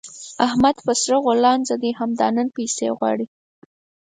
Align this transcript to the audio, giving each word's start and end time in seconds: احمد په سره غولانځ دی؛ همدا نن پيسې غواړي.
احمد 0.45 0.75
په 0.85 0.91
سره 1.01 1.17
غولانځ 1.25 1.67
دی؛ 1.81 1.91
همدا 1.99 2.27
نن 2.35 2.47
پيسې 2.57 2.87
غواړي. 2.97 3.25